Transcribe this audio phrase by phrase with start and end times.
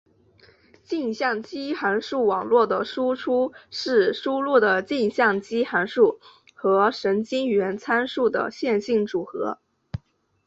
[0.83, 6.19] 径向基函数网络的输出是输入的径向基函数
[6.55, 9.59] 和神经元参数的线性组合。